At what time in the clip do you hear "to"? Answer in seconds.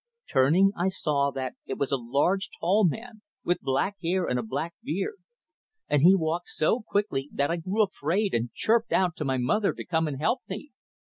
9.17-9.25, 9.73-9.85